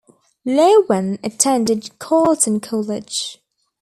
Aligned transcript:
Loewen 0.47 1.19
attended 1.23 1.99
Carleton 1.99 2.59
College. 2.59 3.37